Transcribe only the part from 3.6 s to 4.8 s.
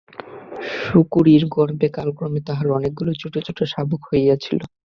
শাবক হইয়াছিল।